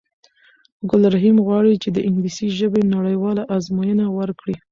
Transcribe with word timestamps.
ګل 0.89 1.03
رحیم 1.15 1.37
غواړی 1.45 1.73
چې 1.83 1.89
د 1.91 1.97
انګلیسی 2.07 2.47
ژبی 2.57 2.81
نړېواله 2.95 3.43
آزموینه 3.55 4.05
ورکړی 4.17 4.55